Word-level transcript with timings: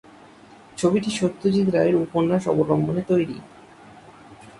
ছবিটি 0.77 1.09
সত্যজিৎ 1.11 1.67
রায়ের 1.69 1.95
উপন্যাস 1.95 2.43
অবলম্বনে 2.47 3.01
তৈরি। 3.01 3.37